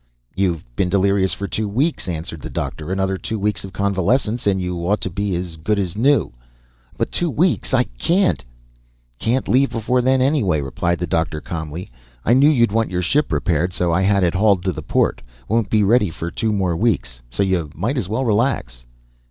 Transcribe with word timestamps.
_""You've 0.35 0.65
been 0.75 0.89
delirious 0.89 1.31
for 1.35 1.47
two 1.47 1.69
weeks," 1.69 2.07
answered 2.07 2.41
the 2.41 2.49
doctor. 2.49 2.91
"Another 2.91 3.19
two 3.19 3.37
weeks 3.37 3.63
of 3.63 3.71
convalescence 3.71 4.47
and 4.47 4.59
you 4.59 4.75
ought 4.77 4.99
to 5.01 5.11
be 5.11 5.35
as 5.35 5.57
good 5.57 5.77
as 5.77 5.95
new." 5.95 6.33
"But 6.97 7.11
two 7.11 7.29
weeks, 7.29 7.71
I 7.71 7.83
can't" 7.83 8.43
"Can't 9.19 9.47
leave 9.47 9.69
before 9.69 10.01
then 10.01 10.19
anyway," 10.19 10.59
replied 10.59 10.97
the 10.97 11.05
doctor 11.05 11.39
calmly. 11.39 11.91
"I 12.25 12.33
knew 12.33 12.49
you'd 12.49 12.71
want 12.71 12.89
your 12.89 13.03
ship 13.03 13.31
repaired 13.31 13.73
so 13.73 13.93
I 13.93 14.01
had 14.01 14.23
it 14.23 14.33
hauled 14.33 14.63
to 14.63 14.71
the 14.71 14.81
port. 14.81 15.21
Won't 15.47 15.69
be 15.69 15.83
ready 15.83 16.09
for 16.09 16.31
two 16.31 16.51
more 16.51 16.75
weeks. 16.75 17.21
So 17.29 17.43
you 17.43 17.69
might 17.75 17.95
as 17.99 18.09
well 18.09 18.25
relax." 18.25 18.87